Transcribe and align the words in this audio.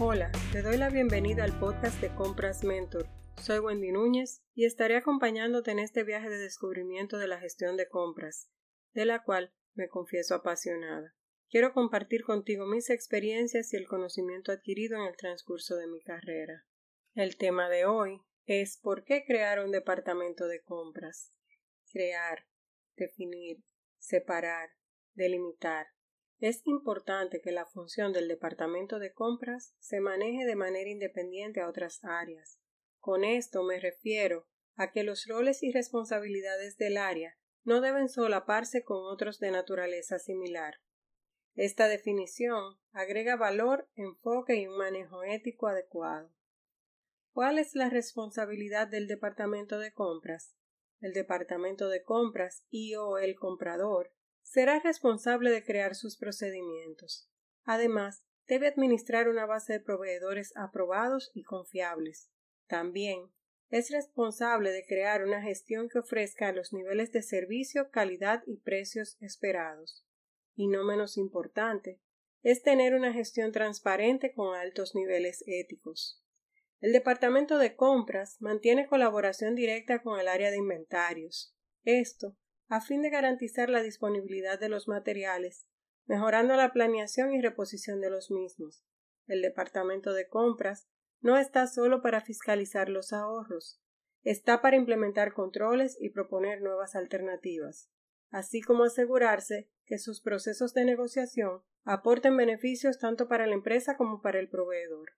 Hola, 0.00 0.30
te 0.52 0.62
doy 0.62 0.76
la 0.76 0.90
bienvenida 0.90 1.42
al 1.42 1.58
podcast 1.58 2.00
de 2.00 2.14
Compras 2.14 2.62
Mentor. 2.62 3.08
Soy 3.42 3.58
Wendy 3.58 3.90
Núñez 3.90 4.44
y 4.54 4.64
estaré 4.64 4.96
acompañándote 4.96 5.72
en 5.72 5.80
este 5.80 6.04
viaje 6.04 6.30
de 6.30 6.38
descubrimiento 6.38 7.18
de 7.18 7.26
la 7.26 7.40
gestión 7.40 7.76
de 7.76 7.88
compras, 7.88 8.48
de 8.92 9.06
la 9.06 9.24
cual 9.24 9.52
me 9.74 9.88
confieso 9.88 10.36
apasionada. 10.36 11.16
Quiero 11.50 11.72
compartir 11.72 12.22
contigo 12.22 12.64
mis 12.64 12.90
experiencias 12.90 13.72
y 13.72 13.76
el 13.76 13.88
conocimiento 13.88 14.52
adquirido 14.52 14.96
en 14.98 15.08
el 15.08 15.16
transcurso 15.16 15.74
de 15.74 15.88
mi 15.88 16.00
carrera. 16.00 16.64
El 17.14 17.36
tema 17.36 17.68
de 17.68 17.84
hoy 17.84 18.20
es 18.46 18.78
¿por 18.80 19.02
qué 19.02 19.24
crear 19.26 19.58
un 19.58 19.72
departamento 19.72 20.46
de 20.46 20.62
compras? 20.62 21.34
Crear, 21.90 22.46
definir, 22.96 23.64
separar, 23.98 24.70
delimitar, 25.14 25.88
es 26.38 26.64
importante 26.66 27.40
que 27.40 27.50
la 27.50 27.66
función 27.66 28.12
del 28.12 28.28
departamento 28.28 28.98
de 28.98 29.12
compras 29.12 29.74
se 29.80 30.00
maneje 30.00 30.44
de 30.44 30.54
manera 30.54 30.88
independiente 30.88 31.60
a 31.60 31.68
otras 31.68 32.04
áreas. 32.04 32.60
Con 32.98 33.24
esto 33.24 33.64
me 33.64 33.80
refiero 33.80 34.46
a 34.76 34.92
que 34.92 35.02
los 35.02 35.26
roles 35.26 35.62
y 35.62 35.72
responsabilidades 35.72 36.76
del 36.76 36.96
área 36.96 37.36
no 37.64 37.80
deben 37.80 38.08
solaparse 38.08 38.84
con 38.84 38.98
otros 39.02 39.40
de 39.40 39.50
naturaleza 39.50 40.18
similar. 40.20 40.74
Esta 41.54 41.88
definición 41.88 42.78
agrega 42.92 43.34
valor, 43.34 43.88
enfoque 43.96 44.54
y 44.54 44.68
un 44.68 44.78
manejo 44.78 45.24
ético 45.24 45.66
adecuado. 45.66 46.32
¿Cuál 47.32 47.58
es 47.58 47.74
la 47.74 47.90
responsabilidad 47.90 48.86
del 48.86 49.08
departamento 49.08 49.80
de 49.80 49.92
compras? 49.92 50.54
El 51.00 51.12
departamento 51.12 51.88
de 51.88 52.04
compras 52.04 52.64
y 52.70 52.94
o 52.94 53.18
el 53.18 53.34
comprador 53.34 54.12
será 54.48 54.78
responsable 54.80 55.50
de 55.50 55.62
crear 55.62 55.94
sus 55.94 56.16
procedimientos. 56.16 57.28
Además, 57.64 58.24
debe 58.46 58.66
administrar 58.66 59.28
una 59.28 59.44
base 59.44 59.74
de 59.74 59.80
proveedores 59.80 60.52
aprobados 60.56 61.30
y 61.34 61.42
confiables. 61.42 62.30
También 62.66 63.30
es 63.68 63.90
responsable 63.90 64.72
de 64.72 64.86
crear 64.86 65.22
una 65.22 65.42
gestión 65.42 65.90
que 65.90 65.98
ofrezca 65.98 66.52
los 66.52 66.72
niveles 66.72 67.12
de 67.12 67.20
servicio, 67.20 67.90
calidad 67.90 68.42
y 68.46 68.56
precios 68.60 69.18
esperados. 69.20 70.06
Y 70.56 70.68
no 70.68 70.82
menos 70.82 71.18
importante, 71.18 72.00
es 72.42 72.62
tener 72.62 72.94
una 72.94 73.12
gestión 73.12 73.52
transparente 73.52 74.32
con 74.32 74.56
altos 74.56 74.94
niveles 74.94 75.44
éticos. 75.46 76.22
El 76.80 76.92
Departamento 76.92 77.58
de 77.58 77.76
Compras 77.76 78.40
mantiene 78.40 78.86
colaboración 78.86 79.54
directa 79.54 80.00
con 80.00 80.18
el 80.18 80.28
área 80.28 80.50
de 80.50 80.56
inventarios. 80.56 81.54
Esto 81.84 82.38
a 82.68 82.80
fin 82.80 83.02
de 83.02 83.10
garantizar 83.10 83.70
la 83.70 83.82
disponibilidad 83.82 84.58
de 84.58 84.68
los 84.68 84.88
materiales, 84.88 85.66
mejorando 86.06 86.54
la 86.56 86.72
planeación 86.72 87.32
y 87.32 87.40
reposición 87.40 88.00
de 88.00 88.10
los 88.10 88.30
mismos. 88.30 88.84
El 89.26 89.42
Departamento 89.42 90.12
de 90.12 90.28
Compras 90.28 90.88
no 91.20 91.36
está 91.36 91.66
solo 91.66 92.02
para 92.02 92.20
fiscalizar 92.20 92.88
los 92.88 93.12
ahorros, 93.12 93.80
está 94.22 94.60
para 94.62 94.76
implementar 94.76 95.32
controles 95.32 95.96
y 96.00 96.10
proponer 96.10 96.60
nuevas 96.60 96.94
alternativas, 96.94 97.90
así 98.30 98.60
como 98.60 98.84
asegurarse 98.84 99.70
que 99.84 99.98
sus 99.98 100.20
procesos 100.20 100.74
de 100.74 100.84
negociación 100.84 101.62
aporten 101.84 102.36
beneficios 102.36 102.98
tanto 102.98 103.28
para 103.28 103.46
la 103.46 103.54
empresa 103.54 103.96
como 103.96 104.20
para 104.20 104.38
el 104.38 104.48
proveedor. 104.48 105.12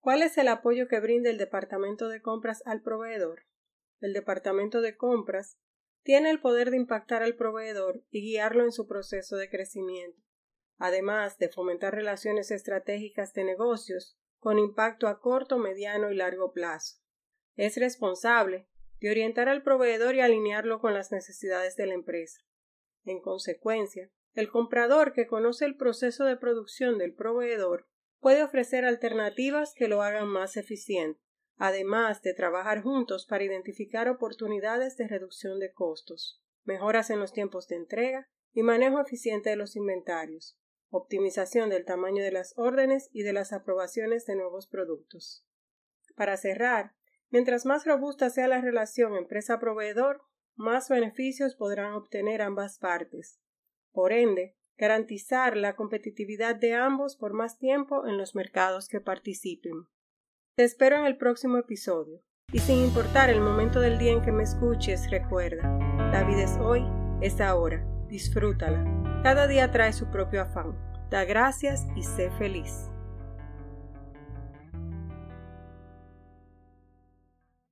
¿Cuál 0.00 0.22
es 0.22 0.36
el 0.36 0.48
apoyo 0.48 0.88
que 0.88 0.98
brinda 0.98 1.30
el 1.30 1.38
Departamento 1.38 2.08
de 2.08 2.20
Compras 2.20 2.62
al 2.66 2.82
proveedor? 2.82 3.44
El 4.00 4.12
Departamento 4.12 4.80
de 4.80 4.96
Compras 4.96 5.58
tiene 6.02 6.30
el 6.30 6.40
poder 6.40 6.70
de 6.70 6.76
impactar 6.76 7.22
al 7.22 7.36
proveedor 7.36 8.04
y 8.10 8.22
guiarlo 8.22 8.64
en 8.64 8.72
su 8.72 8.86
proceso 8.86 9.36
de 9.36 9.48
crecimiento, 9.48 10.20
además 10.78 11.38
de 11.38 11.48
fomentar 11.48 11.94
relaciones 11.94 12.50
estratégicas 12.50 13.32
de 13.34 13.44
negocios 13.44 14.18
con 14.38 14.58
impacto 14.58 15.06
a 15.06 15.20
corto, 15.20 15.58
mediano 15.58 16.10
y 16.10 16.16
largo 16.16 16.52
plazo. 16.52 16.96
Es 17.54 17.76
responsable 17.76 18.66
de 19.00 19.10
orientar 19.10 19.48
al 19.48 19.62
proveedor 19.62 20.14
y 20.14 20.20
alinearlo 20.20 20.80
con 20.80 20.94
las 20.94 21.12
necesidades 21.12 21.76
de 21.76 21.86
la 21.86 21.94
empresa. 21.94 22.40
En 23.04 23.20
consecuencia, 23.20 24.10
el 24.34 24.48
comprador 24.48 25.12
que 25.12 25.26
conoce 25.26 25.64
el 25.64 25.76
proceso 25.76 26.24
de 26.24 26.36
producción 26.36 26.98
del 26.98 27.14
proveedor 27.14 27.86
puede 28.20 28.42
ofrecer 28.42 28.84
alternativas 28.84 29.74
que 29.74 29.88
lo 29.88 30.02
hagan 30.02 30.28
más 30.28 30.56
eficiente 30.56 31.20
además 31.64 32.22
de 32.22 32.34
trabajar 32.34 32.82
juntos 32.82 33.24
para 33.24 33.44
identificar 33.44 34.08
oportunidades 34.08 34.96
de 34.96 35.06
reducción 35.06 35.60
de 35.60 35.72
costos, 35.72 36.42
mejoras 36.64 37.08
en 37.08 37.20
los 37.20 37.32
tiempos 37.32 37.68
de 37.68 37.76
entrega 37.76 38.28
y 38.52 38.64
manejo 38.64 38.98
eficiente 38.98 39.50
de 39.50 39.54
los 39.54 39.76
inventarios, 39.76 40.58
optimización 40.90 41.70
del 41.70 41.84
tamaño 41.84 42.20
de 42.24 42.32
las 42.32 42.52
órdenes 42.58 43.10
y 43.12 43.22
de 43.22 43.32
las 43.32 43.52
aprobaciones 43.52 44.26
de 44.26 44.34
nuevos 44.34 44.66
productos. 44.66 45.46
Para 46.16 46.36
cerrar, 46.36 46.96
mientras 47.30 47.64
más 47.64 47.84
robusta 47.84 48.28
sea 48.28 48.48
la 48.48 48.60
relación 48.60 49.14
empresa-proveedor, 49.14 50.20
más 50.56 50.88
beneficios 50.88 51.54
podrán 51.54 51.92
obtener 51.92 52.42
ambas 52.42 52.80
partes. 52.80 53.38
Por 53.92 54.12
ende, 54.12 54.56
garantizar 54.78 55.56
la 55.56 55.76
competitividad 55.76 56.56
de 56.56 56.74
ambos 56.74 57.14
por 57.14 57.34
más 57.34 57.60
tiempo 57.60 58.08
en 58.08 58.18
los 58.18 58.34
mercados 58.34 58.88
que 58.88 59.00
participen. 59.00 59.86
Te 60.54 60.64
espero 60.64 60.98
en 60.98 61.06
el 61.06 61.16
próximo 61.16 61.56
episodio. 61.56 62.20
Y 62.52 62.58
sin 62.58 62.80
importar 62.80 63.30
el 63.30 63.40
momento 63.40 63.80
del 63.80 63.96
día 63.96 64.12
en 64.12 64.20
que 64.20 64.32
me 64.32 64.42
escuches, 64.42 65.10
recuerda, 65.10 65.62
la 66.12 66.24
vida 66.24 66.42
es 66.42 66.58
hoy, 66.58 66.84
es 67.22 67.40
ahora. 67.40 67.82
Disfrútala. 68.08 68.84
Cada 69.22 69.46
día 69.46 69.70
trae 69.70 69.94
su 69.94 70.10
propio 70.10 70.42
afán. 70.42 70.76
Da 71.08 71.24
gracias 71.24 71.86
y 71.96 72.02
sé 72.02 72.30
feliz. 72.32 72.91